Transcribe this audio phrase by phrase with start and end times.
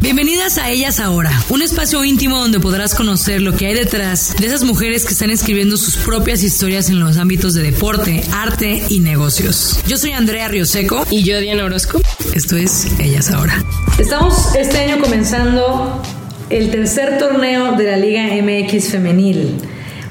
[0.00, 4.46] Bienvenidas a Ellas Ahora, un espacio íntimo donde podrás conocer lo que hay detrás de
[4.46, 9.00] esas mujeres que están escribiendo sus propias historias en los ámbitos de deporte, arte y
[9.00, 9.80] negocios.
[9.86, 12.00] Yo soy Andrea Rioseco Y yo, Diana Orozco.
[12.34, 13.62] esto es Ellas Ahora.
[13.98, 16.02] Estamos este año comenzando
[16.48, 19.56] el tercer torneo de la Liga MX Femenil.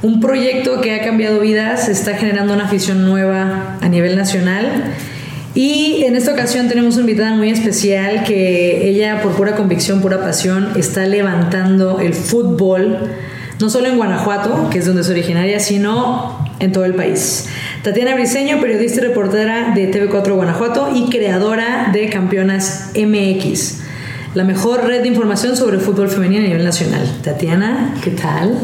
[0.02, 4.94] Un proyecto que ha cambiado vidas, está generando una afición nueva a nivel nacional.
[5.56, 10.20] Y en esta ocasión tenemos una invitada muy especial que ella, por pura convicción, pura
[10.20, 13.10] pasión, está levantando el fútbol,
[13.62, 17.48] no solo en Guanajuato, que es donde es originaria, sino en todo el país.
[17.84, 23.80] Tatiana Briseño, periodista y reportera de TV4 Guanajuato y creadora de Campeonas MX,
[24.34, 27.10] la mejor red de información sobre fútbol femenino a nivel nacional.
[27.24, 28.60] Tatiana, ¿qué tal?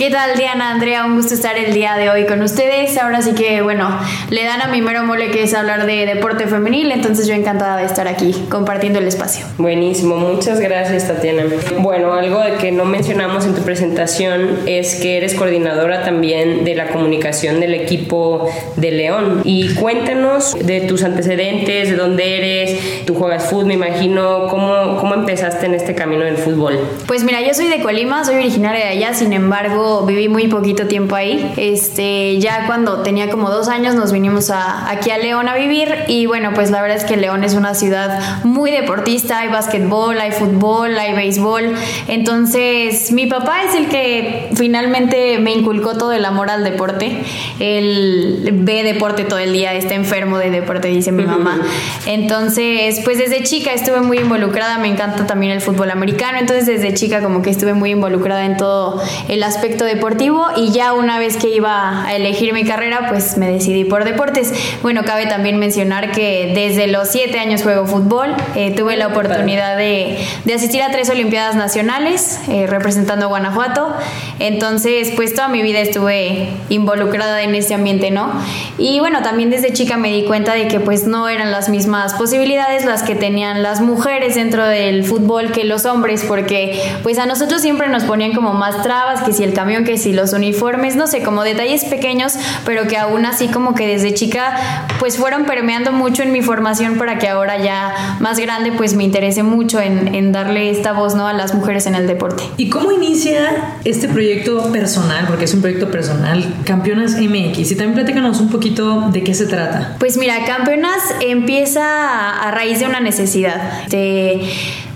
[0.00, 1.04] ¿Qué tal, Diana, Andrea?
[1.04, 2.96] Un gusto estar el día de hoy con ustedes.
[2.96, 3.86] Ahora sí que, bueno,
[4.30, 7.76] le dan a mi mero mole que es hablar de deporte femenil, entonces yo encantada
[7.76, 9.44] de estar aquí compartiendo el espacio.
[9.58, 11.42] Buenísimo, muchas gracias Tatiana.
[11.80, 16.74] Bueno, algo de que no mencionamos en tu presentación es que eres coordinadora también de
[16.76, 19.42] la comunicación del equipo de León.
[19.44, 25.12] Y cuéntanos de tus antecedentes, de dónde eres, tú juegas fútbol, me imagino, ¿cómo, cómo
[25.12, 26.80] empezaste en este camino del fútbol?
[27.06, 30.86] Pues mira, yo soy de Colima, soy originaria de allá, sin embargo viví muy poquito
[30.86, 31.52] tiempo ahí.
[31.56, 35.94] Este, ya cuando tenía como dos años nos vinimos a, aquí a León a vivir
[36.08, 40.20] y bueno, pues la verdad es que León es una ciudad muy deportista, hay básquetbol,
[40.20, 41.74] hay fútbol, hay béisbol.
[42.08, 47.22] Entonces mi papá es el que finalmente me inculcó todo el amor al deporte.
[47.58, 51.60] Él ve deporte todo el día, está enfermo de deporte, dice mi mamá.
[52.06, 56.94] Entonces, pues desde chica estuve muy involucrada, me encanta también el fútbol americano, entonces desde
[56.94, 61.36] chica como que estuve muy involucrada en todo el aspecto deportivo y ya una vez
[61.36, 64.52] que iba a elegir mi carrera, pues me decidí por deportes.
[64.82, 69.76] Bueno, cabe también mencionar que desde los siete años juego fútbol, eh, tuve la oportunidad
[69.76, 73.94] de, de, asistir a tres Olimpiadas Nacionales eh, representando a Guanajuato,
[74.38, 78.32] entonces pues toda mi vida estuve involucrada en ese ambiente, ¿no?
[78.78, 82.14] Y bueno, también desde chica me di cuenta de que pues no eran las mismas
[82.14, 87.26] posibilidades las que tenían las mujeres dentro del fútbol que los hombres, porque pues a
[87.26, 90.96] nosotros siempre nos ponían como más trabas, que si el camión, que si los uniformes,
[90.96, 92.34] no sé, como detalles pequeños,
[92.64, 96.96] pero que aún así como que desde chica pues fueron permeando mucho en mi formación
[96.96, 101.14] para que ahora ya más grande pues me interese mucho en, en darle esta voz
[101.14, 101.26] ¿no?
[101.26, 102.42] a las mujeres en el deporte.
[102.56, 105.26] ¿Y cómo inicia este proyecto personal?
[105.26, 107.70] Porque es un proyecto personal, Campeonas MX.
[107.70, 109.96] Y también platícanos un poquito de qué se trata.
[109.98, 113.86] Pues mira, Campeonas empieza a raíz de una necesidad.
[113.88, 114.48] De,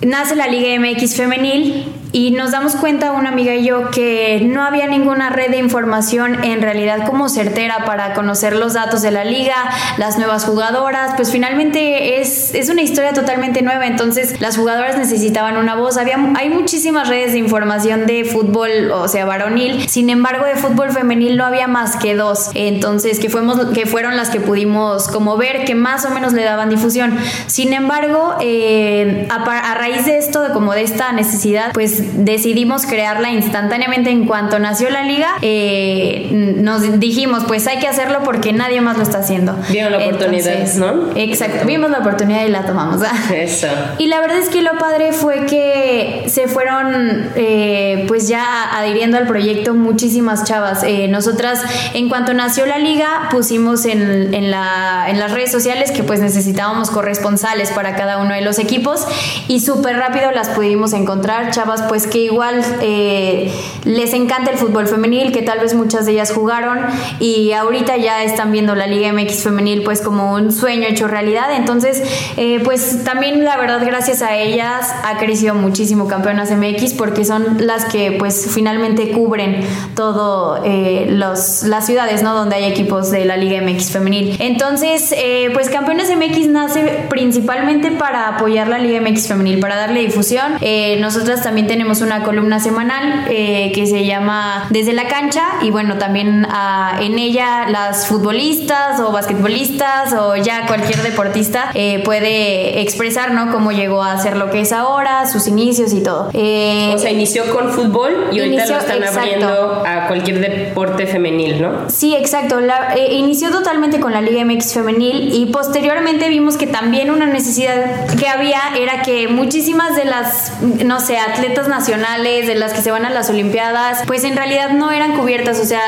[0.03, 4.62] nace la Liga MX femenil y nos damos cuenta una amiga y yo que no
[4.62, 9.25] había ninguna red de información en realidad como certera para conocer los datos de la
[9.25, 9.56] liga,
[9.98, 15.56] las nuevas jugadoras, pues finalmente es, es una historia totalmente nueva, entonces las jugadoras necesitaban
[15.56, 20.47] una voz, había, hay muchísimas redes de información de fútbol, o sea, varonil, sin embargo
[20.47, 24.38] de fútbol femenil no había más que dos, entonces que, fuimos, que fueron las que
[24.38, 29.74] pudimos como ver que más o menos le daban difusión, sin embargo, eh, a, a
[29.74, 35.04] raíz de esto, como de esta necesidad, pues decidimos crearla instantáneamente en cuanto nació la
[35.04, 35.28] liga.
[35.42, 39.56] Eh, nos dijimos, pues hay que hacerlo porque nadie más lo está haciendo.
[39.70, 41.10] Vieron la oportunidad, ¿no?
[41.16, 43.00] Exacto, vimos la oportunidad y la tomamos.
[43.34, 43.69] Eso.
[43.98, 49.16] Y la verdad es que lo padre fue que se fueron, eh, pues ya adhiriendo
[49.16, 50.82] al proyecto muchísimas chavas.
[50.82, 51.62] Eh, nosotras,
[51.94, 56.21] en cuanto nació la liga, pusimos en, en, la, en las redes sociales que pues
[56.21, 59.06] necesitábamos corresponsales para cada uno de los equipos
[59.48, 63.52] y súper rápido las pudimos encontrar, chavas pues que igual eh,
[63.84, 66.78] les encanta el fútbol femenil, que tal vez muchas de ellas jugaron
[67.20, 71.54] y ahorita ya están viendo la Liga MX femenil pues como un sueño hecho realidad.
[71.54, 72.02] Entonces,
[72.36, 77.58] eh, pues también la verdad gracias a ellas ha crecido muchísimo Campeonas MX porque son
[77.60, 79.60] las que pues finalmente cubren
[79.94, 82.34] todo eh, los, las ciudades, ¿no?
[82.34, 84.36] Donde hay equipos de la Liga MX femenil.
[84.41, 85.14] Entonces,
[85.52, 90.58] pues Campeonas MX nace principalmente para apoyar la Liga MX femenil, para darle difusión.
[90.98, 95.72] nosotras también tenemos tenemos una columna semanal eh, que se llama Desde la cancha y
[95.72, 102.80] bueno, también ah, en ella las futbolistas o basquetbolistas o ya cualquier deportista eh, puede
[102.80, 103.50] expresar, ¿no?
[103.50, 106.30] Cómo llegó a ser lo que es ahora, sus inicios y todo.
[106.32, 111.60] Eh, o sea, inició con fútbol y ahorita lo están abriendo a cualquier deporte femenil,
[111.60, 111.91] ¿no?
[111.91, 112.60] Sí, exacto.
[112.60, 118.06] La, inició totalmente con la Liga MX femenil y posteriormente vimos que también una necesidad
[118.16, 120.53] que había era que muchísimas de las,
[120.84, 124.71] no sé, atletas nacionales, de las que se van a las Olimpiadas, pues en realidad
[124.71, 125.61] no eran cubiertas.
[125.61, 125.81] O sea,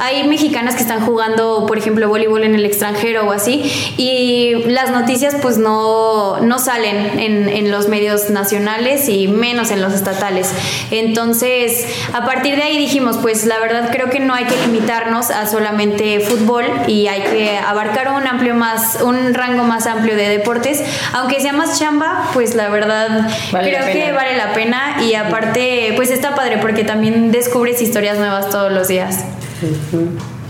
[0.00, 4.90] hay mexicanas que están jugando, por ejemplo, voleibol en el extranjero o así, y las
[4.90, 10.52] noticias pues no, no salen en, en los medios nacionales y menos en los estatales.
[10.90, 15.30] Entonces, a partir de ahí dijimos, pues la verdad creo que no hay que limitarnos
[15.30, 20.28] a solamente fútbol y hay que abarcar un amplio más, un rango más amplio de
[20.28, 20.82] deportes,
[21.12, 26.10] aunque sea más chamba, pues la verdad creo que vale la pena y aparte pues
[26.10, 29.24] está padre porque también descubres historias nuevas todos los días.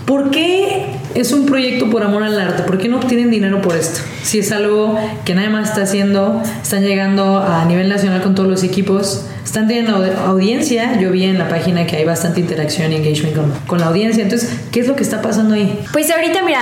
[0.09, 2.63] ¿Por qué es un proyecto por amor al arte?
[2.63, 4.01] ¿Por qué no obtienen dinero por esto?
[4.23, 8.49] Si es algo que nadie más está haciendo, están llegando a nivel nacional con todos
[8.49, 10.99] los equipos, están teniendo audiencia.
[11.01, 14.23] Yo vi en la página que hay bastante interacción y engagement con, la audiencia.
[14.23, 15.81] Entonces, ¿qué es lo que está pasando ahí?
[15.93, 16.61] Pues ahorita, mira,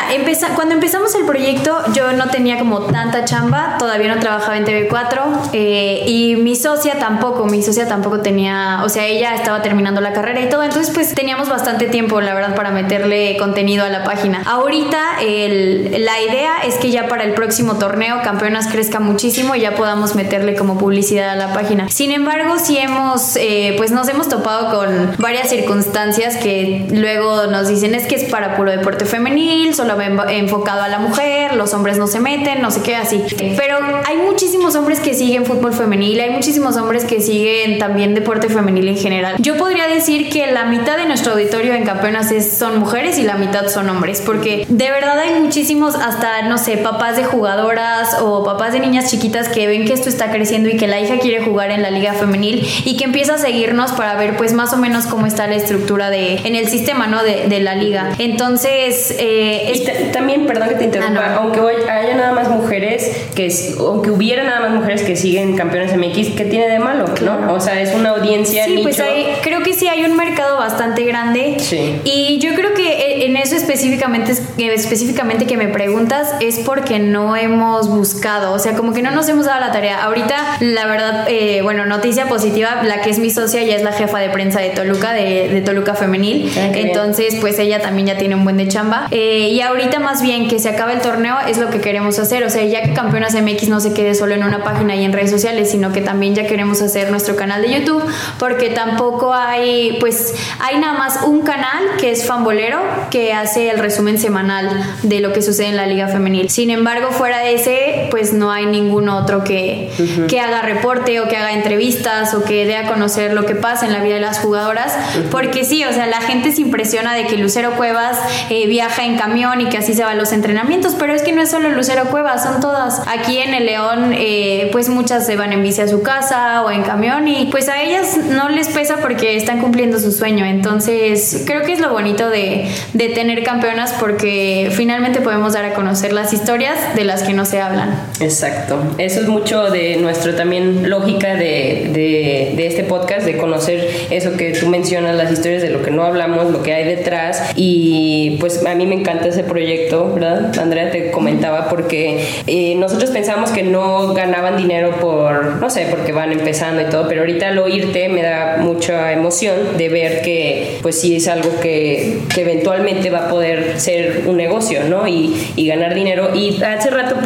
[0.55, 5.50] cuando empezamos el proyecto, yo no tenía como tanta chamba, todavía no trabajaba en TV4
[5.53, 10.12] eh, y mi socia tampoco, mi socia tampoco tenía, o sea, ella estaba terminando la
[10.12, 10.62] carrera y todo.
[10.62, 14.43] Entonces, pues teníamos bastante tiempo, la verdad, para meterle contenido a la página.
[14.47, 19.75] Ahorita, la idea es que ya para el próximo torneo, Campeonas crezca muchísimo y ya
[19.75, 21.89] podamos meterle como publicidad a la página.
[21.89, 27.69] Sin embargo, si hemos, eh, pues nos hemos topado con varias circunstancias que luego nos
[27.69, 31.99] dicen es que es para puro deporte femenil, solo enfocado a la mujer, los hombres
[31.99, 33.23] no se meten, no sé qué, así.
[33.56, 38.49] Pero hay muchísimos hombres que siguen fútbol femenil, hay muchísimos hombres que siguen también deporte
[38.49, 39.37] femenil en general.
[39.38, 43.22] Yo podría decir que la mitad de nuestro auditorio en Campeonas es, son mujeres y
[43.22, 48.17] la mitad son hombres, porque de verdad hay muchísimos, hasta, no sé, papás de jugadoras
[48.20, 51.19] o papás de niñas chiquitas que ven que esto está creciendo y que la hija
[51.19, 54.73] quiere jugar en la liga femenil y que empieza a seguirnos para ver pues más
[54.73, 58.13] o menos cómo está la estructura de en el sistema no de, de la liga.
[58.19, 64.11] Entonces eh, también perdón que te interrumpa ah, aunque haya nada más mujeres que aunque
[64.11, 67.81] hubiera nada más mujeres que siguen campeones MX ¿qué tiene de malo no o sea
[67.81, 69.01] es una audiencia sí pues
[69.43, 71.57] creo que sí hay un mercado bastante grande.
[71.59, 72.01] Sí.
[72.05, 77.89] y yo creo que en eso específicamente específicamente que me preguntas es porque no hemos
[77.89, 81.61] buscado o sea como que no nos hemos dado la tarea ahorita la verdad eh,
[81.63, 84.71] bueno noticia positiva la que es mi socia ya es la jefa de prensa de
[84.71, 86.53] Toluca, de, Toluca Femenil.
[86.57, 89.09] Ah, Entonces, pues ella también ya tiene un buen de chamba.
[89.11, 92.45] Eh, y ahorita más bien que se acabe el torneo es lo que queremos hacer.
[92.45, 95.13] O sea, ya que Campeonas MX no se quede solo en una página y en
[95.13, 98.05] redes sociales, sino que también ya queremos hacer nuestro canal de YouTube,
[98.39, 102.81] porque tampoco hay, pues, hay nada más un canal que es Fambolero,
[103.11, 104.70] que hace el resumen semanal
[105.03, 106.50] de lo que sucede en la Liga Femenil.
[106.50, 109.91] Sin embargo, fuera de ese, pues no hay ningún otro que,
[110.29, 113.87] que haga reporte o que haga entrevistas o que dé a conocer lo que pasa
[113.87, 114.94] en la vida de las jugadoras,
[115.31, 118.19] porque sí, o sea, la gente se impresiona de que Lucero Cuevas
[118.50, 121.32] eh, viaja en camión y que así se va a los entrenamientos, pero es que
[121.32, 123.03] no es solo Lucero Cuevas, son todas.
[123.06, 126.70] Aquí en el León, eh, pues muchas se van en bici a su casa o
[126.70, 131.43] en camión y pues a ellas no les pesa porque están cumpliendo su sueño, entonces
[131.47, 136.12] creo que es lo bonito de, de tener campeonas porque finalmente podemos dar a conocer
[136.12, 137.94] las historias de las que no se hablan.
[138.20, 142.06] Exacto, eso es mucho de nuestro también lógica de, de
[142.55, 146.05] de, este podcast, de conocer eso que tú mencionas, las historias de lo que no
[146.05, 147.53] hablamos, lo que hay detrás.
[147.55, 150.58] Y pues a mí me encanta ese proyecto, ¿verdad?
[150.58, 156.12] Andrea te comentaba porque eh, nosotros pensamos que no ganaban dinero por, no sé, porque
[156.12, 160.79] van empezando y todo, pero ahorita al oírte me da mucha emoción de ver que
[160.82, 165.06] pues sí es algo que, que eventualmente va a poder ser un negocio, ¿no?
[165.06, 166.31] Y, y ganar dinero.
[166.34, 167.16] Y hace rato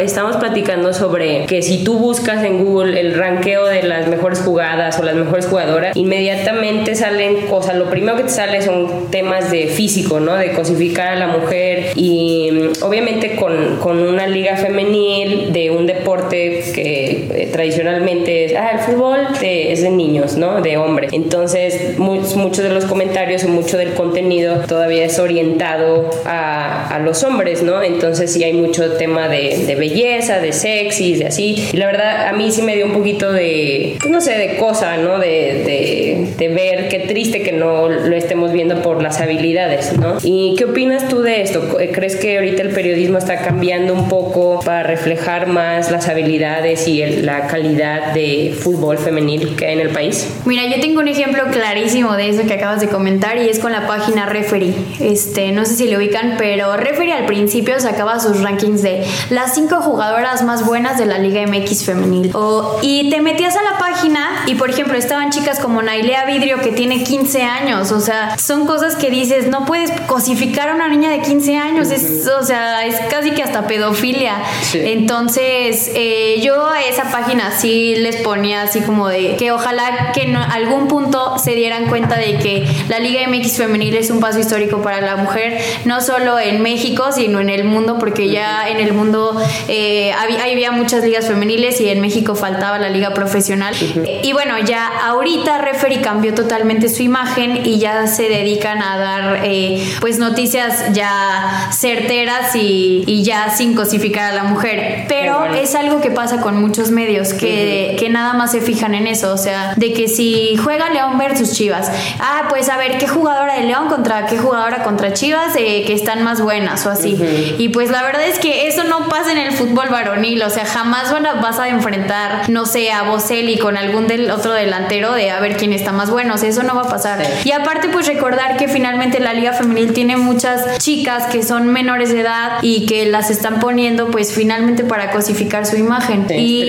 [0.00, 4.98] estamos platicando sobre que si tú buscas en Google el ranqueo de las mejores jugadoras,
[4.98, 9.66] o las mejores jugadoras, inmediatamente salen cosas, lo primero que te sale son temas de
[9.68, 10.36] físico, ¿no?
[10.36, 15.86] De cosificar a la mujer y mm, obviamente con, con una liga femenil de un
[15.86, 20.60] deporte que eh, tradicionalmente es, ah, el fútbol es de niños, ¿no?
[20.60, 21.08] De hombre.
[21.12, 27.22] Entonces, muchos de los comentarios y mucho del contenido todavía es orientado a, a los
[27.24, 27.82] hombres, ¿no?
[27.82, 31.68] Entonces sí hay mucho tema de, de, belleza, de sexy, de así.
[31.72, 34.56] Y la verdad a mí sí me dio un poquito de, pues, no sé, de
[34.56, 35.18] cosa, ¿no?
[35.18, 40.18] De, de, de ver qué triste que no lo estemos viendo por las habilidades, ¿no?
[40.22, 41.76] ¿Y qué opinas tú de esto?
[41.92, 47.04] ¿Crees que ahorita el periodismo está cambiando un poco para reflejar más las habilidades y
[47.22, 50.28] la calidad de fútbol femenil que hay en el país?
[50.44, 53.72] Mira, yo tengo un ejemplo clarísimo de eso que acabas de comentar y es con
[53.72, 54.74] la página Referee.
[55.00, 59.54] Este, no sé si lo ubican, pero Referee al principio sacaba sus rankings de las
[59.54, 62.30] cinco jugadoras más buenas de la Liga MX femenil.
[62.34, 66.60] O, y te metías a la página y, por ejemplo, estaban chicas como Nailea Vidrio
[66.60, 67.92] que tiene 15 años.
[67.92, 71.90] O sea, son cosas que dices, no puedes cosificar a una niña de 15 años.
[71.90, 74.36] Es, o sea, es casi que hasta pedofilia.
[74.74, 80.22] Entonces, eh, yo a esa página sí les ponía así como de que ojalá que
[80.22, 84.38] en algún punto se dieran cuenta de que la Liga MX femenil es un paso
[84.38, 88.76] histórico para la mujer, no solo en México, sino en el mundo, porque ya en
[88.76, 93.74] el mundo eh, había, había, muchas ligas femeniles y en México faltaba la liga profesional.
[94.22, 99.40] Y bueno, ya ahorita Referee cambió totalmente su imagen y ya se dedican a dar
[99.42, 105.06] eh, pues noticias ya certeras y, y, ya sin cosificar a la mujer.
[105.08, 109.08] Pero es algo que pasa con muchos medios, que, que nada más se fijan en
[109.08, 111.90] eso, o sea, de que si juega León versus Chivas,
[112.20, 115.94] ah, pues a ver qué jugadora de León contra qué jugadora contra Chivas eh, que
[115.94, 117.16] están más buenas o así.
[117.58, 120.64] Y pues la verdad es que eso no pasa en el fútbol varonil, o sea,
[120.64, 125.40] jamás vas a enfrentar, no sé, a Boselli con algún del otro delantero de a
[125.40, 127.22] ver quién está más bueno, o sea, eso no va a pasar.
[127.44, 132.12] Y aparte, pues recordar que finalmente la Liga Femenil tiene muchas chicas que son menores
[132.12, 136.26] de edad y que las están poniendo, pues finalmente para cosificar su imagen.
[136.30, 136.62] y,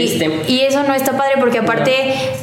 [0.47, 1.91] y, eso no está padre porque aparte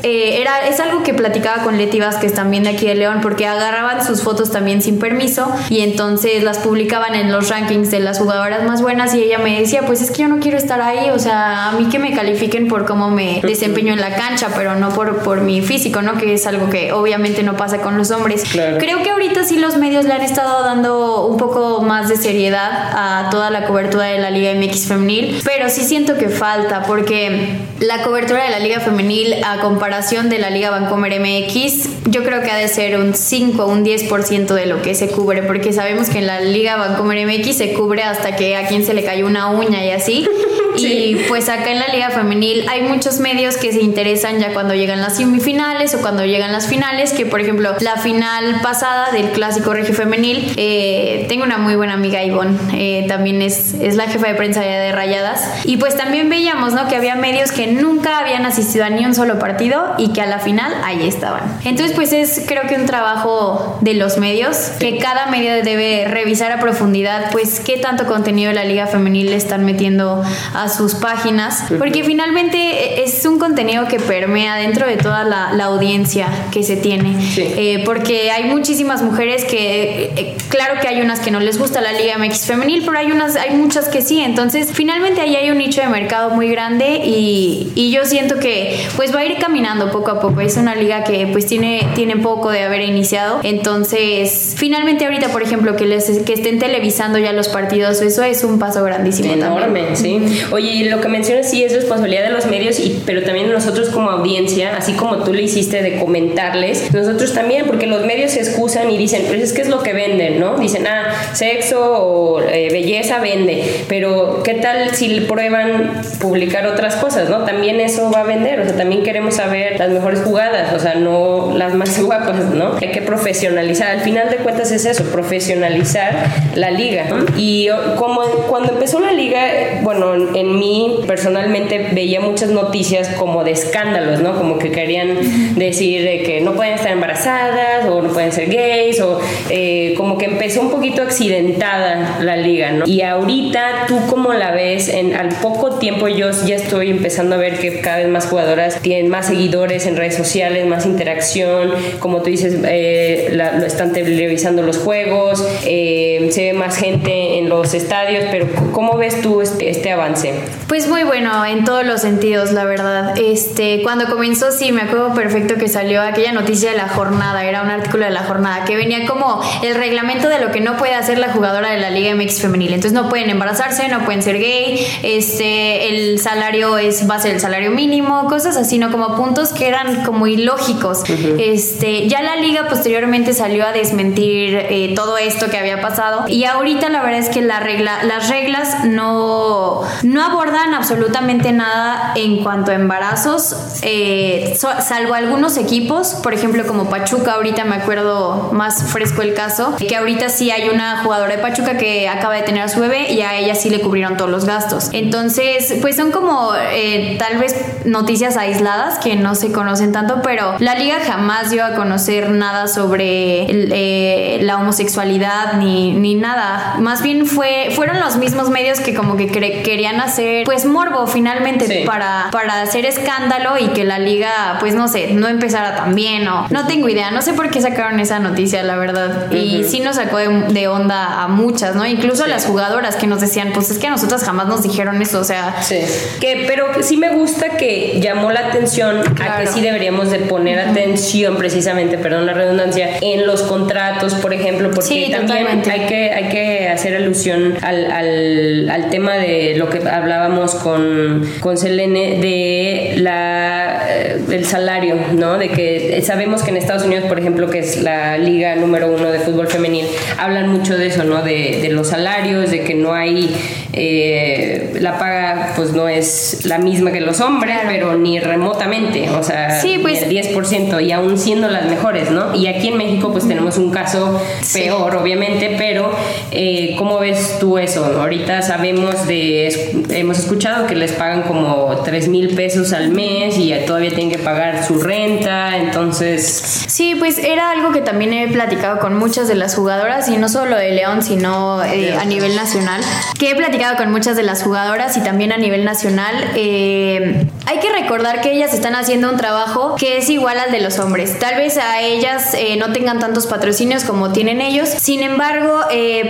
[0.02, 3.46] eh, era, es algo que platicaba con Leti Vázquez también de aquí de León, porque
[3.46, 8.18] agarraban sus fotos también sin permiso y entonces las publicaban en los rankings de las
[8.18, 11.10] jugadoras más buenas y ella me decía, pues es que yo no quiero estar ahí,
[11.10, 14.74] o sea, a mí que me califiquen por cómo me desempeño en la cancha, pero
[14.76, 16.16] no por, por mi físico, ¿no?
[16.16, 18.44] Que es algo que obviamente no pasa con los hombres.
[18.52, 22.70] Creo que ahorita sí los medios le han estado dando un poco más de seriedad
[22.92, 27.58] a toda la cobertura de la Liga MX femenil, pero sí siento que falta porque
[27.80, 32.42] la cobertura de la Liga femenil a comparación de la Liga Vancomer MX, yo creo
[32.42, 36.08] que ha de ser un 5 un 10% de lo que se cubre, porque sabemos
[36.08, 39.26] que en la Liga Vancomer MX se cubre hasta que a quien se le cayó
[39.26, 40.28] una uña y así.
[40.76, 44.74] Y pues acá en la Liga Femenil hay muchos medios que se interesan ya cuando
[44.74, 49.30] llegan las semifinales o cuando llegan las finales, que por ejemplo la final pasada del
[49.30, 54.08] Clásico Regio Femenil, eh, tengo una muy buena amiga Ivonne, eh, también es, es la
[54.08, 56.88] jefa de prensa de Rayadas, y pues también veíamos ¿no?
[56.88, 60.26] que había medios que nunca habían asistido a ni un solo partido y que a
[60.26, 61.42] la final ahí estaban.
[61.64, 66.52] Entonces pues es creo que un trabajo de los medios, que cada medio debe revisar
[66.52, 70.22] a profundidad pues qué tanto contenido de la Liga Femenil le están metiendo
[70.54, 76.28] a sus páginas, porque finalmente es un contenido que permea dentro de toda la, audiencia
[76.52, 81.30] que se tiene, eh, porque hay muchísimas mujeres que, eh, claro que hay unas que
[81.30, 84.70] no les gusta la Liga MX femenil, pero hay unas, hay muchas que sí, entonces
[84.72, 89.14] finalmente ahí hay un nicho de mercado muy grande y, y yo siento que pues
[89.14, 92.50] va a ir caminando poco a poco, es una liga que pues tiene, tiene poco
[92.50, 97.48] de haber iniciado, entonces finalmente ahorita por ejemplo que, les, que estén televisando ya los
[97.48, 99.32] partidos, eso es un paso grandísimo.
[99.32, 100.20] Enorme, sí.
[100.54, 104.08] Oye, lo que mencionas sí es responsabilidad de los medios, y, pero también nosotros como
[104.08, 108.88] audiencia, así como tú le hiciste de comentarles, nosotros también, porque los medios se excusan
[108.88, 110.56] y dicen, pues es que es lo que venden, ¿no?
[110.56, 117.28] Dicen, ah, sexo o eh, belleza vende, pero ¿qué tal si prueban publicar otras cosas,
[117.28, 117.44] ¿no?
[117.44, 120.94] También eso va a vender, o sea, también queremos saber las mejores jugadas, o sea,
[120.94, 122.76] no las más guapas, ¿no?
[122.80, 126.14] Hay que profesionalizar, al final de cuentas es eso, profesionalizar
[126.54, 127.06] la liga.
[127.36, 129.40] Y como cuando empezó la liga,
[129.82, 134.36] bueno, en en mí personalmente veía muchas noticias como de escándalos, ¿no?
[134.36, 139.00] Como que querían decir de que no pueden estar embarazadas o no pueden ser gays
[139.00, 139.20] o
[139.50, 142.86] eh, como que empezó un poquito accidentada la liga, ¿no?
[142.86, 147.38] Y ahorita tú cómo la ves, en al poco tiempo yo ya estoy empezando a
[147.38, 152.22] ver que cada vez más jugadoras tienen más seguidores en redes sociales, más interacción, como
[152.22, 157.74] tú dices, eh, lo están televisando los juegos, eh, se ve más gente en los
[157.74, 160.33] estadios, pero ¿cómo ves tú este, este avance?
[160.68, 163.14] Pues muy bueno en todos los sentidos, la verdad.
[163.18, 167.62] Este, cuando comenzó sí me acuerdo perfecto que salió aquella noticia de la jornada, era
[167.62, 170.94] un artículo de la jornada que venía como el reglamento de lo que no puede
[170.94, 172.72] hacer la jugadora de la Liga MX femenil.
[172.72, 177.34] Entonces no pueden embarazarse, no pueden ser gay, este, el salario es va a ser
[177.34, 181.02] el salario mínimo, cosas así, no como puntos que eran como ilógicos.
[181.38, 186.44] Este, ya la liga posteriormente salió a desmentir eh, todo esto que había pasado y
[186.44, 192.42] ahorita la verdad es que la regla, las reglas no, no abordan absolutamente nada en
[192.42, 198.90] cuanto a embarazos, eh, salvo algunos equipos, por ejemplo como Pachuca, ahorita me acuerdo más
[198.90, 202.62] fresco el caso, que ahorita sí hay una jugadora de Pachuca que acaba de tener
[202.62, 204.90] a su bebé y a ella sí le cubrieron todos los gastos.
[204.92, 207.54] Entonces, pues son como eh, tal vez
[207.84, 212.68] noticias aisladas que no se conocen tanto, pero la liga jamás dio a conocer nada
[212.68, 216.76] sobre eh, la homosexualidad ni, ni nada.
[216.80, 220.13] Más bien fue, fueron los mismos medios que como que querían hacer
[220.44, 225.28] pues morbo finalmente para, para hacer escándalo y que la liga pues no sé, no
[225.28, 228.76] empezara tan bien o no tengo idea, no sé por qué sacaron esa noticia la
[228.76, 229.30] verdad.
[229.30, 231.86] Y sí nos sacó de, onda a muchas, ¿no?
[231.86, 235.00] Incluso a las jugadoras que nos decían pues es que a nosotras jamás nos dijeron
[235.02, 235.62] eso, o sea...
[235.62, 235.80] Sí,
[236.20, 240.58] que, pero sí me gusta que llamó la atención a que sí deberíamos de poner
[240.58, 246.28] atención precisamente, perdón la redundancia, en los contratos, por ejemplo, porque también hay que, hay
[246.28, 252.94] que hacer alusión al, al, al tema de lo que hablábamos con, con Selene de
[252.98, 255.38] la eh, el salario, ¿no?
[255.38, 259.10] De que sabemos que en Estados Unidos, por ejemplo, que es la liga número uno
[259.10, 259.86] de fútbol femenil,
[260.18, 261.22] hablan mucho de eso, ¿no?
[261.22, 263.34] De, de los salarios, de que no hay
[263.76, 269.22] eh, la paga, pues no es la misma que los hombres, pero ni remotamente, o
[269.22, 272.34] sea, sí, pues, el 10% y aún siendo las mejores, ¿no?
[272.34, 274.20] Y aquí en México, pues tenemos un caso
[274.52, 275.90] peor, obviamente, pero
[276.30, 277.84] eh, ¿cómo ves tú eso?
[277.84, 279.46] Ahorita sabemos de,
[279.90, 284.18] hemos escuchado que les pagan como 3 mil pesos al mes y todavía tienen que
[284.18, 286.64] pagar su renta, entonces...
[286.66, 290.28] Sí, pues era algo que también he platicado con muchas de las jugadoras y no
[290.28, 292.82] solo de León, sino eh, a nivel nacional,
[293.18, 296.14] que he platicado con muchas de las jugadoras y también a nivel nacional.
[296.34, 300.60] Eh, hay que recordar que ellas están haciendo un trabajo que es igual al de
[300.60, 301.18] los hombres.
[301.18, 304.68] Tal vez a ellas eh, no tengan tantos patrocinios como tienen ellos.
[304.68, 305.60] Sin embargo,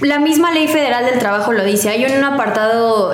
[0.02, 1.90] la misma ley federal del trabajo lo dice.
[1.90, 3.12] Hay un apartado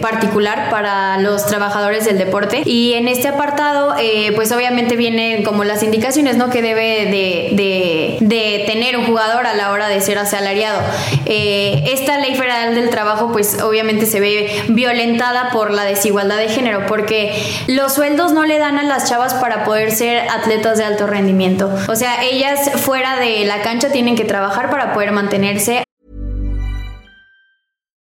[0.00, 3.94] particular para los trabajadores del deporte y en este apartado
[4.34, 6.50] pues obviamente vienen como las indicaciones ¿no?
[6.50, 10.80] que debe de, de, tener un jugador a la hora de ser asalariado.
[11.26, 16.86] esta ley federal del trabajo pues obviamente se ve violentada por la desigualdad de género,
[16.86, 21.06] porque los sueldos no le dan a las chavas para poder ser atletas de alto
[21.06, 21.70] rendimiento.
[21.88, 25.87] O sea, ellas fuera de la cancha tienen que trabajar para poder mantenerse.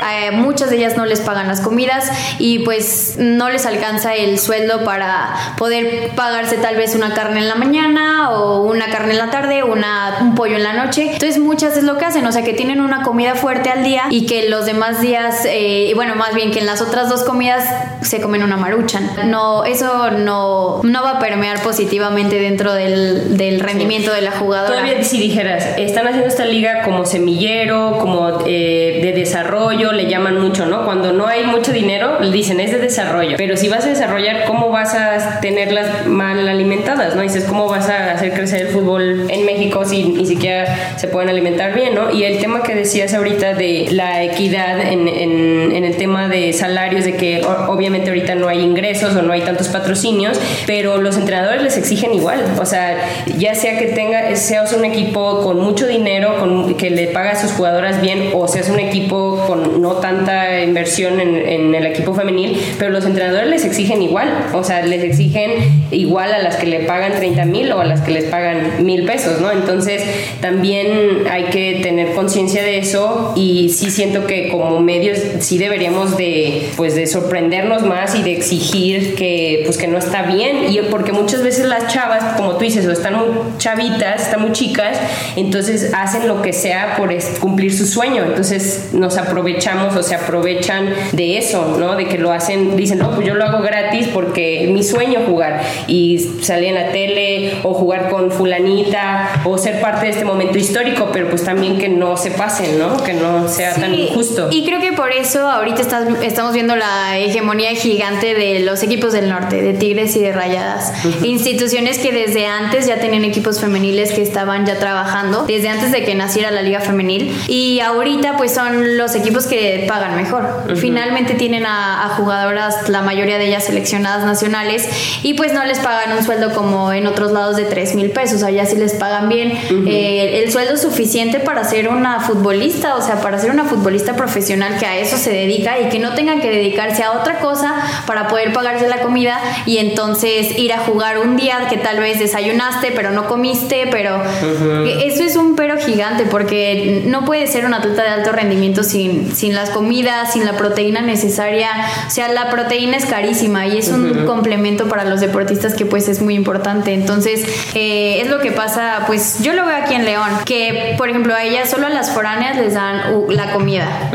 [0.00, 2.08] A muchas de ellas no les pagan las comidas
[2.38, 7.48] y pues no les alcanza el sueldo para poder pagarse tal vez una carne en
[7.48, 11.14] la mañana o una carne en la tarde una, un pollo en la noche.
[11.14, 14.04] Entonces muchas es lo que hacen, o sea que tienen una comida fuerte al día
[14.08, 17.64] y que los demás días, eh, bueno, más bien que en las otras dos comidas
[18.00, 19.10] se comen una maruchan.
[19.24, 24.76] No, eso no, no va a permear positivamente dentro del, del rendimiento de la jugadora.
[24.76, 30.40] Todavía si dijeras, están haciendo esta liga como semillero, como eh, de desarrollo, le llaman
[30.40, 30.84] mucho, ¿no?
[30.84, 33.36] Cuando no hay mucho dinero, le dicen es de desarrollo.
[33.36, 37.22] Pero si vas a desarrollar, ¿cómo vas a tenerlas mal alimentadas, ¿no?
[37.22, 41.28] Dices, ¿cómo vas a hacer crecer el fútbol en México si ni siquiera se pueden
[41.28, 42.10] alimentar bien, ¿no?
[42.10, 47.04] Y el tema que decías ahorita de la equidad en, en, el tema de salarios,
[47.04, 51.62] de que obviamente ahorita no hay ingresos o no hay tantos patrocinios, pero los entrenadores
[51.62, 52.44] les exigen igual.
[52.60, 52.96] O sea,
[53.38, 57.36] ya sea que tenga, seas un equipo con mucho dinero, con, que le paga a
[57.36, 62.58] sus jugadoras bien, o seas un equipo con no tanta inversión en, el equipo femenil,
[62.78, 65.52] pero los entrenadores les exigen igual, o sea, les exigen
[65.90, 69.04] igual a las que le pagan 30 mil o a las que les pagan mil
[69.04, 69.50] pesos, ¿no?
[69.52, 70.02] Entonces
[70.40, 76.16] también hay que tener conciencia de eso y sí siento que como medios sí deberíamos
[76.16, 80.78] de, pues, de sorprendernos más y de exigir que, pues, que no está bien, y
[80.90, 84.98] porque muchas veces las chavas, como tú dices, o están muy chavitas, están muy chicas,
[85.36, 87.08] entonces hacen lo que sea por
[87.40, 91.96] cumplir su sueño, entonces nos aprovechamos aprovechamos o se aprovechan de eso, ¿no?
[91.96, 95.62] De que lo hacen, dicen, no, pues yo lo hago gratis porque mi sueño jugar
[95.86, 100.58] y salir en la tele o jugar con fulanita o ser parte de este momento
[100.58, 103.02] histórico, pero pues también que no se pasen, ¿no?
[103.02, 104.48] Que no sea tan injusto.
[104.50, 105.82] Y creo que por eso ahorita
[106.22, 110.92] estamos viendo la hegemonía gigante de los equipos del norte, de Tigres y de Rayadas.
[111.22, 116.04] Instituciones que desde antes ya tenían equipos femeniles que estaban ya trabajando, desde antes de
[116.04, 117.34] que naciera la liga femenil.
[117.48, 120.76] Y ahorita pues son los equipos que pagan mejor.
[120.76, 124.88] Finalmente tienen a, jugadoras, la mayoría de ellas seleccionadas nacionales,
[125.22, 128.42] y pues no les pagan un sueldo como en otros lados de 3 mil pesos.
[128.42, 129.52] Allá sí les pagan bien
[129.86, 134.78] eh, el sueldo suficiente para ser una futbolista, o sea, para ser una futbolista profesional
[134.78, 137.74] que a eso se dedica y que no tengan que dedicarse a otra cosa
[138.06, 142.18] para poder pagarse la comida y entonces ir a jugar un día que tal vez
[142.18, 147.74] desayunaste pero no comiste, pero eso es un pero gigante porque no puede ser un
[147.74, 151.70] atleta de alto rendimiento sin, sin las comidas, sin la proteína necesaria.
[152.06, 156.08] O sea, la proteína es carísima y es un complemento para los deportistas que pues
[156.08, 156.92] es muy importante.
[156.92, 161.08] Entonces, eh, es lo que pasa, pues yo lo veo aquí en León, que por
[161.08, 164.10] ejemplo a ellas solo a las foráneas les dan uh, la comida.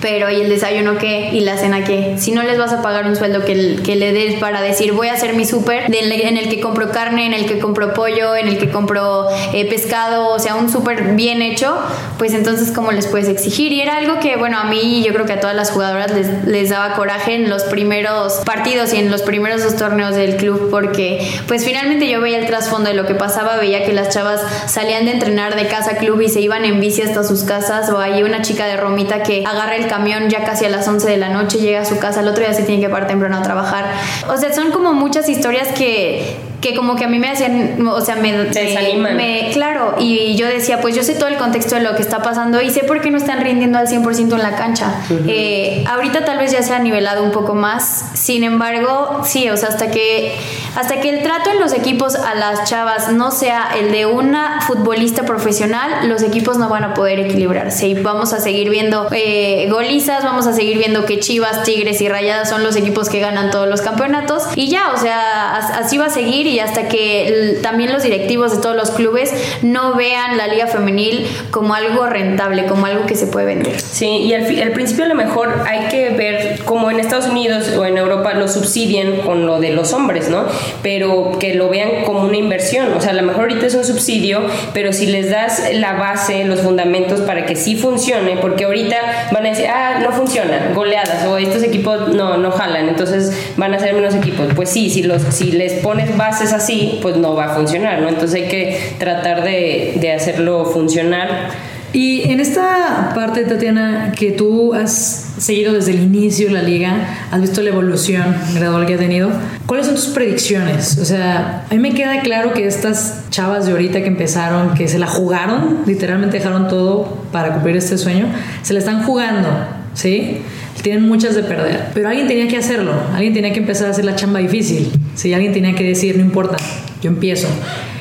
[0.00, 1.30] Pero ¿y el desayuno qué?
[1.32, 2.14] ¿Y la cena qué?
[2.18, 5.08] Si no les vas a pagar un sueldo que, que le des para decir voy
[5.08, 8.48] a hacer mi súper en el que compro carne, en el que compro pollo, en
[8.48, 11.76] el que compro eh, pescado, o sea, un súper bien hecho,
[12.18, 13.72] pues entonces ¿cómo les puedes exigir?
[13.72, 16.46] Y era algo que, bueno, a mí yo creo que a todas las jugadoras les,
[16.46, 20.68] les daba coraje en los primeros partidos y en los primeros dos torneos del club
[20.70, 24.40] porque pues finalmente yo veía el trasfondo de lo que pasaba, veía que las chavas
[24.66, 27.90] salían de entrenar de casa a club y se iban en bici hasta sus casas
[27.90, 31.08] o hay una chica de Romita que agarra el camión ya casi a las 11
[31.08, 33.38] de la noche, llega a su casa, el otro día se tiene que parar temprano
[33.38, 33.84] a trabajar.
[34.28, 38.00] O sea, son como muchas historias que que como que a mí me hacían, o
[38.00, 41.94] sea, me, me, claro, y yo decía, pues yo sé todo el contexto de lo
[41.94, 44.92] que está pasando y sé por qué no están rindiendo al 100% en la cancha.
[45.28, 49.56] Eh, ahorita tal vez ya se ha nivelado un poco más, sin embargo, sí, o
[49.56, 50.36] sea, hasta que,
[50.74, 54.60] hasta que el trato en los equipos a las chavas no sea el de una
[54.62, 59.68] futbolista profesional, los equipos no van a poder equilibrarse y vamos a seguir viendo eh,
[59.70, 63.50] golizas, vamos a seguir viendo que Chivas, Tigres y Rayadas son los equipos que ganan
[63.50, 67.92] todos los campeonatos y ya, o sea, así va a seguir y hasta que también
[67.92, 69.32] los directivos de todos los clubes
[69.62, 73.80] no vean la liga femenil como algo rentable, como algo que se puede vender.
[73.80, 77.68] Sí, y al, al principio a lo mejor hay que ver como en Estados Unidos
[77.76, 80.46] o en Europa lo subsidien con lo de los hombres, ¿no?
[80.82, 83.84] Pero que lo vean como una inversión, o sea, a lo mejor ahorita es un
[83.84, 88.96] subsidio, pero si les das la base, los fundamentos para que sí funcione, porque ahorita
[89.32, 93.74] van a decir, ah, no funciona, goleadas, o estos equipos no, no jalan, entonces van
[93.74, 94.48] a ser menos equipos.
[94.54, 98.00] Pues sí, si, los, si les pones base es así, pues no va a funcionar,
[98.00, 98.08] ¿no?
[98.08, 101.50] Entonces hay que tratar de, de hacerlo funcionar.
[101.92, 107.40] Y en esta parte, Tatiana, que tú has seguido desde el inicio la liga, has
[107.40, 109.30] visto la evolución gradual que ha tenido,
[109.66, 110.98] ¿cuáles son tus predicciones?
[110.98, 114.86] O sea, a mí me queda claro que estas chavas de ahorita que empezaron, que
[114.86, 118.26] se la jugaron, literalmente dejaron todo para cumplir este sueño,
[118.62, 119.48] se la están jugando,
[119.94, 120.42] ¿sí?
[120.82, 121.90] Tienen muchas de perder.
[121.94, 124.90] Pero alguien tenía que hacerlo, alguien tenía que empezar a hacer la chamba difícil.
[125.14, 126.56] Si alguien tenía que decir, no importa,
[127.02, 127.48] yo empiezo.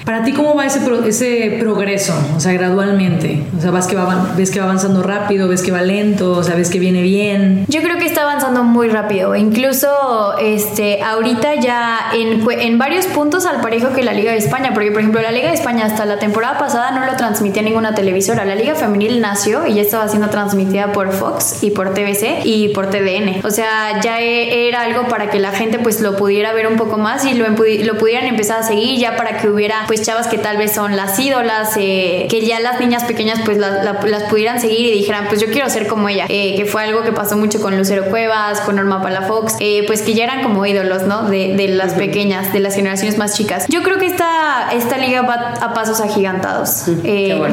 [0.07, 2.13] Para ti, ¿cómo va ese, ese progreso?
[2.37, 3.43] O sea, gradualmente.
[3.57, 5.49] O sea, ¿ves que, va, ¿ves que va avanzando rápido?
[5.49, 6.31] ¿Ves que va lento?
[6.31, 7.65] O sea, ¿ves que viene bien?
[7.67, 9.35] Yo creo que está avanzando muy rápido.
[9.35, 14.71] Incluso este, ahorita ya en, en varios puntos al parejo que la Liga de España.
[14.73, 17.93] Porque, por ejemplo, la Liga de España hasta la temporada pasada no lo transmitía ninguna
[17.93, 18.45] televisora.
[18.45, 22.69] La Liga Femenil nació y ya estaba siendo transmitida por Fox y por TBC y
[22.69, 23.45] por TDN.
[23.45, 26.77] O sea, ya e, era algo para que la gente pues lo pudiera ver un
[26.77, 30.27] poco más y lo, lo pudieran empezar a seguir ya para que hubiera pues chavas
[30.27, 34.59] que tal vez son las ídolas, eh, que ya las niñas pequeñas pues las pudieran
[34.59, 37.37] seguir y dijeran, pues yo quiero ser como ella, eh, que fue algo que pasó
[37.37, 41.29] mucho con Lucero Cuevas, con Norma Palafox, eh, pues que ya eran como ídolos, ¿no?
[41.29, 43.65] De, de las pequeñas, de las generaciones más chicas.
[43.69, 46.85] Yo creo que esta, esta liga va a pasos agigantados.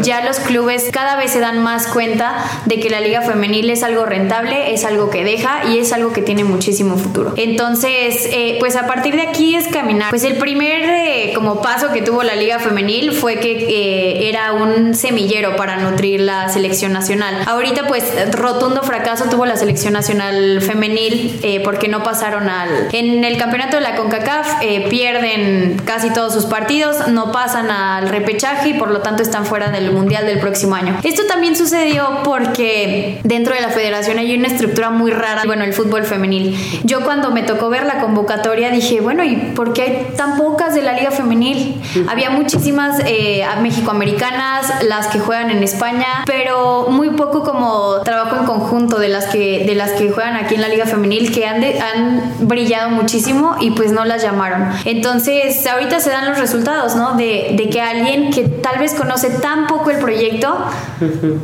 [0.02, 3.82] Ya los clubes cada vez se dan más cuenta de que la liga femenil es
[3.82, 7.34] algo rentable, es algo que deja y es algo que tiene muchísimo futuro.
[7.36, 8.28] Entonces,
[8.58, 10.10] pues a partir de aquí es caminar.
[10.10, 14.94] Pues el primer como paso que tuvo la liga femenil fue que eh, era un
[14.94, 17.42] semillero para nutrir la selección nacional.
[17.46, 22.88] Ahorita pues rotundo fracaso tuvo la selección nacional femenil eh, porque no pasaron al...
[22.92, 28.08] En el campeonato de la CONCACAF eh, pierden casi todos sus partidos, no pasan al
[28.08, 30.98] repechaje y por lo tanto están fuera del Mundial del próximo año.
[31.02, 35.72] Esto también sucedió porque dentro de la federación hay una estructura muy rara, bueno, el
[35.72, 36.56] fútbol femenil.
[36.84, 40.74] Yo cuando me tocó ver la convocatoria dije, bueno, ¿y por qué hay tan pocas
[40.74, 41.80] de la liga femenil?
[42.08, 48.36] Había había muchísimas eh, mexicoamericanas, las que juegan en España, pero muy poco como trabajo
[48.36, 51.46] en conjunto de las que, de las que juegan aquí en la Liga Femenil, que
[51.46, 54.68] han, han brillado muchísimo y pues no las llamaron.
[54.84, 57.14] Entonces, ahorita se dan los resultados, ¿no?
[57.14, 60.56] De, de que alguien que tal vez conoce tan poco el proyecto,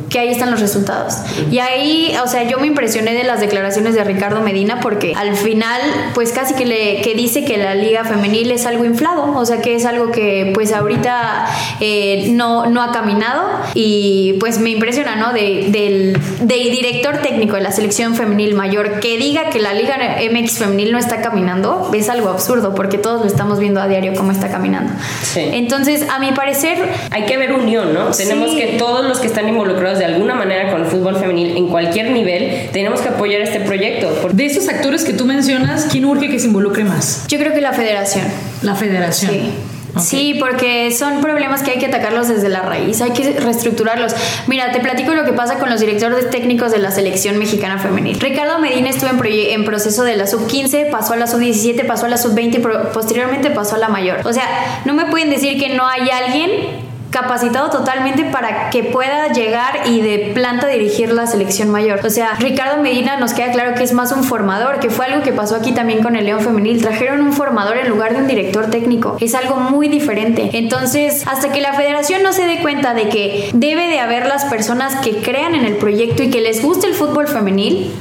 [0.09, 1.17] que ahí están los resultados.
[1.51, 5.35] Y ahí, o sea, yo me impresioné de las declaraciones de Ricardo Medina porque al
[5.35, 5.81] final,
[6.13, 9.61] pues casi que le que dice que la Liga Femenil es algo inflado, o sea,
[9.61, 11.47] que es algo que pues ahorita
[11.79, 15.33] eh, no, no ha caminado y pues me impresiona, ¿no?
[15.33, 19.97] De, del, del director técnico de la selección femenil mayor que diga que la Liga
[20.31, 24.13] MX femenil no está caminando, es algo absurdo porque todos lo estamos viendo a diario
[24.15, 24.93] cómo está caminando.
[25.35, 26.77] Entonces, a mi parecer...
[27.11, 28.11] Hay que haber unión, ¿no?
[28.11, 31.67] Tenemos que todos los que están involucrados de alguna manera con el fútbol femenil en
[31.67, 34.29] cualquier nivel, tenemos que apoyar este proyecto.
[34.31, 37.25] De esos actores que tú mencionas, ¿quién urge que se involucre más?
[37.27, 38.25] Yo creo que la federación.
[38.61, 39.31] La federación.
[39.31, 39.53] Sí.
[39.99, 44.13] Sí, porque son problemas que hay que atacarlos desde la raíz, hay que reestructurarlos.
[44.47, 48.19] Mira, te platico lo que pasa con los directores técnicos de la selección mexicana femenil.
[48.19, 52.09] Ricardo Medina estuvo en, en proceso de la sub-15, pasó a la sub-17, pasó a
[52.09, 54.25] la sub-20 y posteriormente pasó a la mayor.
[54.25, 59.27] O sea, no me pueden decir que no hay alguien capacitado totalmente para que pueda
[59.33, 61.99] llegar y de planta dirigir la selección mayor.
[62.05, 65.21] O sea, Ricardo Medina nos queda claro que es más un formador, que fue algo
[65.21, 66.81] que pasó aquí también con el León Femenil.
[66.81, 69.17] Trajeron un formador en lugar de un director técnico.
[69.19, 70.49] Es algo muy diferente.
[70.53, 74.45] Entonces, hasta que la federación no se dé cuenta de que debe de haber las
[74.45, 77.91] personas que crean en el proyecto y que les guste el fútbol femenil,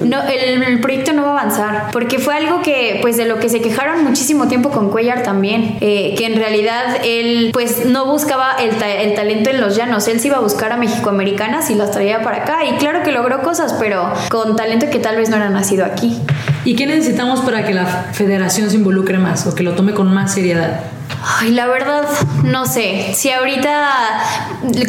[0.00, 3.48] no, el, proyecto no va a avanzar, porque fue algo que, pues, de lo que
[3.48, 8.52] se quejaron muchísimo tiempo con Cuellar también, eh, que en realidad él, pues, no buscaba
[8.52, 8.76] el,
[9.14, 12.38] talento en los llanos, él se iba a buscar a mexicoamericanas y las traía para
[12.38, 15.84] acá, y claro que logró cosas, pero con talento que tal vez no era nacido
[15.84, 16.18] aquí.
[16.64, 20.12] ¿Y qué necesitamos para que la federación se involucre más o que lo tome con
[20.12, 20.80] más seriedad?
[21.22, 22.04] Ay, la verdad,
[22.44, 23.12] no sé.
[23.14, 24.22] Si ahorita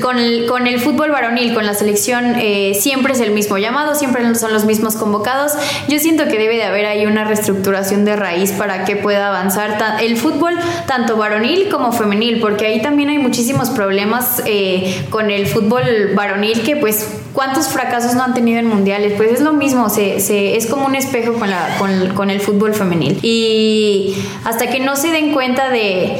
[0.01, 3.95] con el, con el fútbol varonil, con la selección, eh, siempre es el mismo llamado,
[3.95, 5.53] siempre son los mismos convocados,
[5.87, 9.77] yo siento que debe de haber ahí una reestructuración de raíz para que pueda avanzar
[10.01, 10.53] el fútbol,
[10.87, 15.83] tanto varonil como femenil, porque ahí también hay muchísimos problemas eh, con el fútbol
[16.15, 20.19] varonil que pues cuántos fracasos no han tenido en mundiales, pues es lo mismo, se,
[20.19, 23.19] se, es como un espejo con, la, con, con el fútbol femenil.
[23.21, 26.10] Y hasta que no se den cuenta de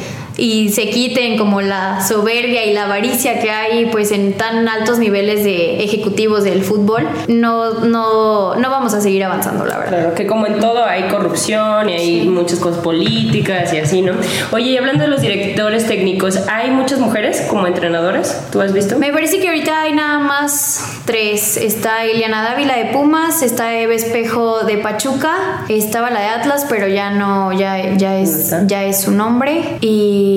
[0.42, 4.98] y se quiten como la soberbia y la avaricia que hay pues en tan altos
[4.98, 9.98] niveles de ejecutivos del fútbol, no, no, no vamos a seguir avanzando, la verdad.
[10.00, 14.14] Claro, que como en todo hay corrupción y hay muchas cosas políticas y así, ¿no?
[14.50, 18.48] Oye, y hablando de los directores técnicos, ¿hay muchas mujeres como entrenadoras?
[18.50, 18.98] ¿Tú has visto?
[18.98, 21.56] Me parece que ahorita hay nada más tres.
[21.56, 26.88] Está Eliana Dávila de Pumas, está Eve Espejo de Pachuca, estaba la de Atlas, pero
[26.88, 29.78] ya no, ya, ya, es, ya es su nombre.
[29.80, 30.31] Y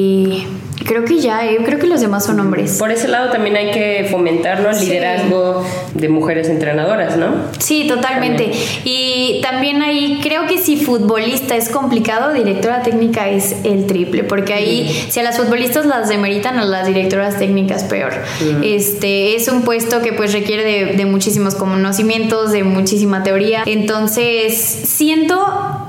[0.85, 2.77] creo que ya, eh, creo que los demás son hombres.
[2.77, 7.35] Por ese lado también hay que fomentar el liderazgo de mujeres entrenadoras, ¿no?
[7.59, 8.51] Sí, totalmente.
[8.83, 14.53] Y también ahí creo que si futbolista es complicado, directora técnica es el triple, porque
[14.53, 18.13] ahí si a las futbolistas las demeritan, a las directoras técnicas peor.
[18.63, 23.63] Este es un puesto que pues requiere de, de muchísimos conocimientos, de muchísima teoría.
[23.65, 25.35] Entonces, siento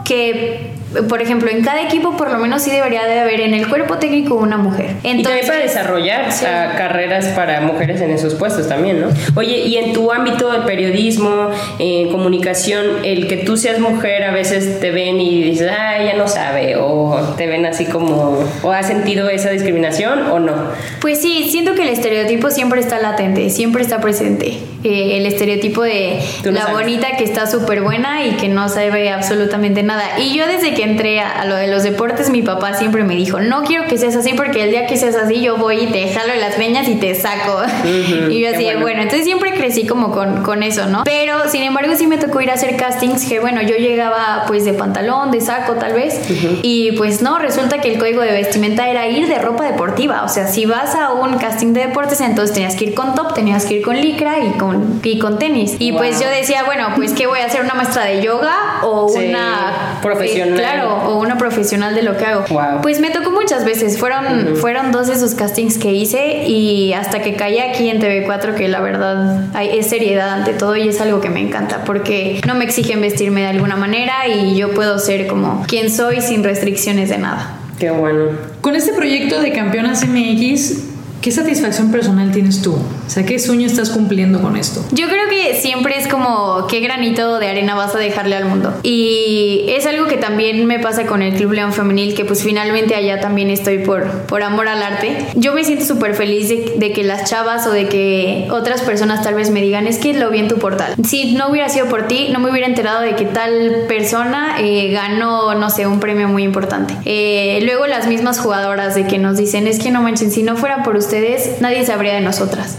[0.04, 0.75] que
[1.08, 3.98] por ejemplo, en cada equipo por lo menos sí debería de haber en el cuerpo
[3.98, 4.90] técnico una mujer.
[5.02, 6.28] Entonces, y también para desarrollar
[6.76, 9.08] carreras para mujeres en esos puestos también, ¿no?
[9.34, 14.32] Oye, y en tu ámbito de periodismo, en comunicación, el que tú seas mujer a
[14.32, 18.70] veces te ven y dices, ah, ella no sabe, o te ven así como, o
[18.70, 20.54] has sentido esa discriminación o no.
[21.00, 24.58] Pues sí, siento que el estereotipo siempre está latente, siempre está presente.
[24.84, 29.82] Eh, el estereotipo de la bonita que está súper buena y que no sabe absolutamente
[29.82, 30.20] nada.
[30.20, 33.40] Y yo desde que entré a, lo de los deportes, mi papá siempre me dijo,
[33.40, 36.08] no quiero que seas así porque el día que seas así yo voy y te
[36.12, 37.62] jalo de las veñas y te saco.
[38.30, 39.02] y yo así, bueno.
[39.02, 41.04] entonces siempre crecí como con, con, eso, ¿no?
[41.04, 44.64] Pero sin embargo sí me tocó ir a hacer castings que bueno, yo llegaba pues
[44.64, 46.20] de pantalón, de saco tal vez.
[46.62, 50.22] Y pues no, resulta que el código de vestimenta era ir de ropa deportiva.
[50.24, 53.34] O sea, si vas a un casting de deportes, entonces tenías que ir con top,
[53.34, 55.76] tenías que ir con licra y con, y con tenis.
[55.78, 59.06] Y pues yo decía, bueno, pues que voy a hacer una maestra de yoga o
[59.06, 62.44] una profesional claro, o una profesional de lo que hago.
[62.82, 67.20] Pues me tocó muchas veces, fueron, fueron dos de esos castings que hice y hasta
[67.20, 71.00] que caí aquí en TV4 que la verdad hay, es seriedad ante todo y es
[71.00, 74.98] algo que me encanta porque no me exigen vestirme de alguna manera y yo puedo
[74.98, 77.58] ser como quien soy sin restricciones de nada.
[77.78, 78.30] Qué bueno.
[78.62, 80.85] Con este proyecto de Campeonas MX,
[81.20, 82.74] ¿Qué satisfacción personal tienes tú?
[82.74, 84.84] O sea, ¿qué sueño estás cumpliendo con esto?
[84.92, 88.74] Yo creo que siempre es como qué granito de arena vas a dejarle al mundo.
[88.82, 92.94] Y es algo que también me pasa con el Club León Femenil, que pues finalmente
[92.94, 95.16] allá también estoy por, por amor al arte.
[95.34, 99.34] Yo me siento súper feliz de, que las chavas o de que otras personas tal
[99.34, 100.94] vez me digan, es que lo vi en tu portal.
[101.04, 104.90] Si no hubiera sido por ti, no me hubiera enterado de que tal persona eh,
[104.92, 106.94] ganó, no sé, un premio muy importante.
[107.04, 110.56] Eh, luego las mismas jugadoras de que nos dicen, es que no manchen, si no
[110.56, 112.76] fuera por ustedes, nadie sabría de nosotras.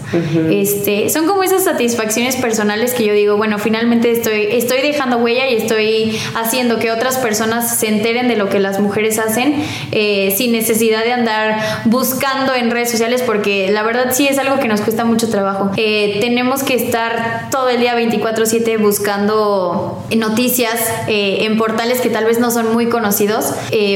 [0.51, 5.47] este, son como esas satisfacciones personales que yo digo, bueno, finalmente estoy, estoy dejando huella
[5.47, 9.55] y estoy haciendo que otras personas se enteren de lo que las mujeres hacen
[9.91, 14.59] eh, sin necesidad de andar buscando en redes sociales porque la verdad sí es algo
[14.59, 15.71] que nos cuesta mucho trabajo.
[15.77, 20.75] Eh, tenemos que estar todo el día 24/7 buscando noticias
[21.07, 23.53] eh, en portales que tal vez no son muy conocidos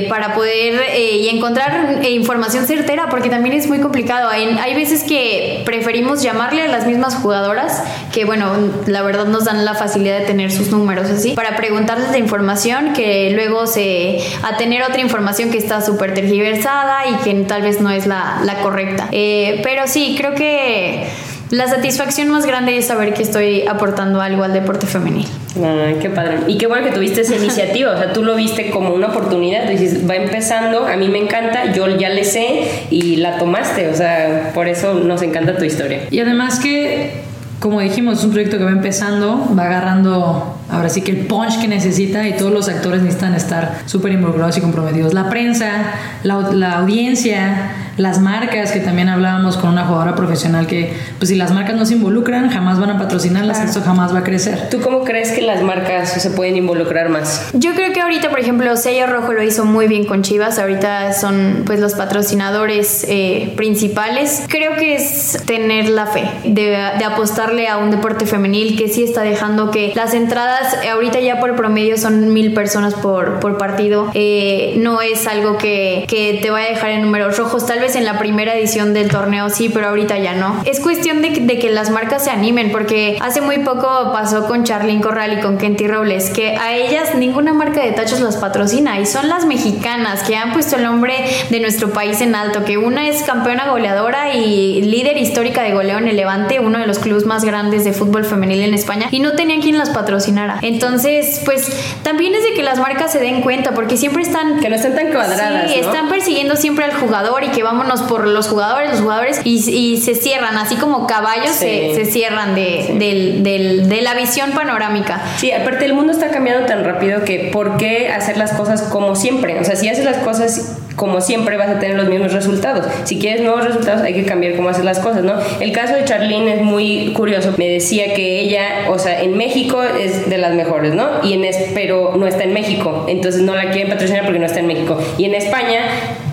[0.09, 4.20] para poder y encontrar información certera porque también es muy complicado.
[4.29, 8.53] Hay, veces que preferimos llamarle a las mismas jugadoras que bueno,
[8.87, 12.93] la verdad nos dan la facilidad de tener sus números así para preguntarles la información
[12.93, 17.81] que luego se a tener otra información que está súper tergiversada y que tal vez
[17.81, 19.07] no es la, la correcta.
[19.11, 21.07] Eh, pero sí, creo que
[21.51, 25.27] la satisfacción más grande es saber que estoy aportando algo al deporte femenil.
[25.55, 26.39] Ay, qué padre.
[26.47, 29.67] Y qué bueno que tuviste esa iniciativa, o sea, tú lo viste como una oportunidad,
[29.67, 33.93] dices, va empezando, a mí me encanta, yo ya le sé y la tomaste, o
[33.93, 35.99] sea, por eso nos encanta tu historia.
[36.09, 37.29] Y además que
[37.61, 41.61] como dijimos, es un proyecto que va empezando, va agarrando ahora sí que el punch
[41.61, 45.13] que necesita y todos los actores necesitan estar súper involucrados y comprometidos.
[45.13, 50.93] La prensa, la, la, audiencia, las marcas, que también hablábamos con una jugadora profesional que,
[51.17, 54.23] pues si las marcas no se involucran, jamás van a patrocinarlas, esto jamás va a
[54.23, 54.69] crecer.
[54.69, 57.49] ¿Tú cómo crees que las marcas se pueden involucrar más?
[57.53, 61.13] Yo creo que ahorita, por ejemplo, Sello Rojo lo hizo muy bien con Chivas, ahorita
[61.13, 64.43] son pues los patrocinadores eh, principales.
[64.47, 69.03] Creo que es tener la fe de, de apostarle a un deporte femenil que sí
[69.03, 74.11] está dejando que las entradas ahorita ya por promedio son mil personas por, por partido.
[74.13, 77.65] Eh, no es algo que, que, te vaya a dejar en números rojos.
[77.65, 80.61] Tal vez en la primera edición del torneo sí, pero ahorita ya no.
[80.65, 84.63] Es cuestión de, de que las marcas se animen, porque hace muy poco pasó con
[84.63, 88.99] Charlene Corral y con Kenty Robles, que a ellas ninguna marca de tachos las patrocina
[88.99, 91.13] y son las mexicanas que han puesto el nombre
[91.49, 95.97] de nuestro país en alto, que una es campeona goleadora y líder histórica de goleo
[95.97, 99.19] en el Levante, uno de los clubes más grandes de fútbol femenil en España, y
[99.19, 100.59] no tenían quien las patrocinara.
[100.61, 101.69] Entonces, pues
[102.03, 104.59] también es de que las marcas se den cuenta, porque siempre están...
[104.59, 105.71] Que no estén tan cuadradas.
[105.71, 109.97] Sí, están persiguiendo siempre al jugador y que vámonos por los jugadores, los jugadores, y,
[109.97, 115.21] se cierran, así como caballos se, cierran de, de la visión panorámica.
[115.37, 119.15] Sí, aparte el mundo está cambiando tan rápido que ¿por qué hacer las cosas como
[119.15, 119.59] siempre?
[119.59, 122.85] O sea, si haces las cosas como siempre vas a tener los mismos resultados.
[123.05, 125.33] Si quieres nuevos resultados hay que cambiar cómo hacer las cosas, ¿no?
[125.59, 127.53] El caso de Charlene es muy curioso.
[127.57, 131.23] Me decía que ella, o sea, en México es de las mejores, ¿no?
[131.23, 131.41] Y en
[131.73, 134.97] pero no está en México, entonces no la quieren patrocinar porque no está en México.
[135.17, 135.81] Y en España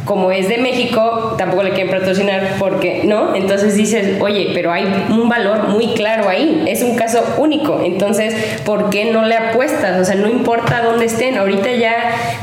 [0.09, 3.37] como es de México, tampoco le quieren patrocinar porque, ¿no?
[3.37, 8.35] Entonces dices, oye, pero hay un valor muy claro ahí, es un caso único, entonces,
[8.65, 10.01] ¿por qué no le apuestas?
[10.01, 11.95] O sea, no importa dónde estén, ahorita ya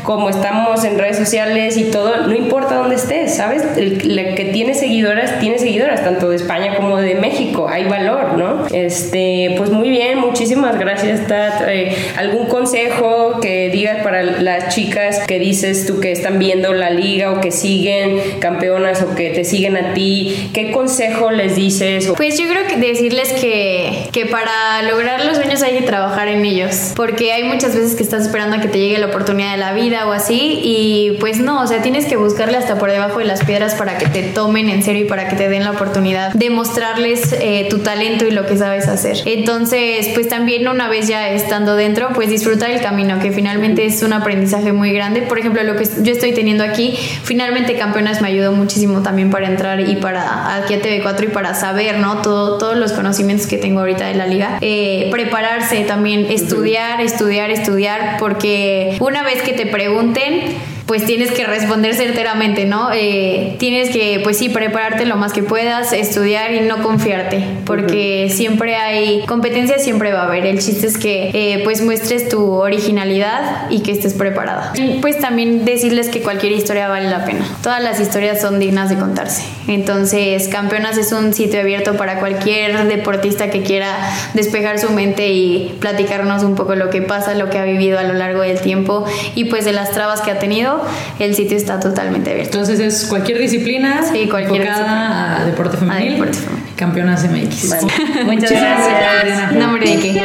[0.04, 3.64] como estamos en redes sociales y todo, no importa dónde estés, ¿sabes?
[3.76, 3.98] El,
[4.36, 8.68] que tiene seguidoras, tiene seguidoras, tanto de España como de México, hay valor, ¿no?
[8.72, 11.64] Este, pues muy bien, muchísimas gracias, Tat.
[11.68, 16.92] Eh, ¿Algún consejo que digas para las chicas que dices tú que están viendo la
[16.92, 20.50] liga o que siguen campeonas o que te siguen a ti?
[20.54, 22.12] ¿Qué consejo les dices?
[22.16, 26.46] Pues yo creo que decirles que, que para lograr los sueños hay que trabajar en
[26.46, 29.58] ellos, porque hay muchas veces que estás esperando a que te llegue la oportunidad de
[29.58, 33.20] la vida o así y pues no, o sea, tienes que buscarle hasta por debajo
[33.20, 35.72] de las piedras para que te tomen en serio y para que te den la
[35.72, 39.18] oportunidad de mostrarles eh, tu talento y lo que sabes hacer.
[39.26, 44.02] Entonces, pues también una vez ya estando dentro, pues disfrutar el camino, que finalmente es
[44.04, 45.22] un aprendizaje muy grande.
[45.22, 46.98] Por ejemplo, lo que yo estoy teniendo aquí,
[47.36, 51.54] finalmente Campeonas me ayudó muchísimo también para entrar y para aquí a TV4 y para
[51.54, 52.22] saber, ¿no?
[52.22, 54.58] Todo, todos los conocimientos que tengo ahorita de la liga.
[54.62, 61.46] Eh, prepararse también, estudiar, estudiar, estudiar, porque una vez que te pregunten, pues tienes que
[61.46, 62.90] responder certeramente, ¿no?
[62.94, 68.30] Eh, tienes que, pues sí, prepararte lo más que puedas, estudiar y no confiarte, porque
[68.32, 70.46] siempre hay competencia, siempre va a haber.
[70.46, 74.74] El chiste es que, eh, pues muestres tu originalidad y que estés preparada.
[75.02, 77.46] pues también decirles que cualquier historia vale la pena.
[77.62, 79.44] Todas las historias son dignas de contarse.
[79.68, 83.96] Entonces, Campeonas es un sitio abierto para cualquier deportista que quiera
[84.34, 88.04] despejar su mente y platicarnos un poco lo que pasa, lo que ha vivido a
[88.04, 90.75] lo largo del tiempo y pues de las trabas que ha tenido
[91.20, 92.60] el sitio está totalmente abierto.
[92.60, 96.08] Entonces es cualquier disciplina Sí, cualquier enfocada a deporte femenil.
[96.08, 96.76] A deporte femenil.
[96.76, 97.70] Campeonas MX.
[97.70, 97.84] Vale.
[98.26, 99.22] Muchas gracias.
[99.22, 99.52] Adriana.
[99.52, 100.22] No, hombre, ¿de qué?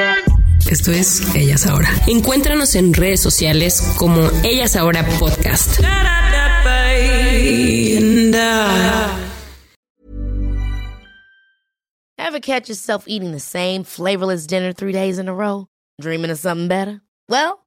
[0.71, 1.89] Esto es Ellas Ahora.
[2.07, 5.81] Encuéntranos en redes sociales como Ellas Ahora Podcast.
[12.19, 15.67] Ever catch yourself eating the same flavorless dinner three days in a row?
[16.01, 17.01] Dreaming of something better?
[17.29, 17.67] Well,